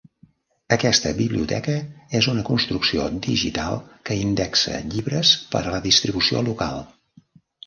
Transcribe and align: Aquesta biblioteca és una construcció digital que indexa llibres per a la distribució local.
Aquesta 0.75 1.09
biblioteca 1.17 1.75
és 2.19 2.27
una 2.31 2.45
construcció 2.47 3.05
digital 3.27 3.77
que 4.11 4.19
indexa 4.23 4.81
llibres 4.95 5.35
per 5.53 5.63
a 5.63 5.77
la 5.77 5.83
distribució 5.87 6.45
local. 6.51 6.83